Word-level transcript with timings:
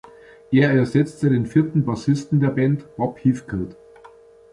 Er 0.49 0.71
ersetzte 0.71 1.29
den 1.29 1.45
vierten 1.45 1.85
Bassisten 1.85 2.39
der 2.39 2.47
Band, 2.47 2.95
Bob 2.95 3.23
Heathcote. 3.23 3.75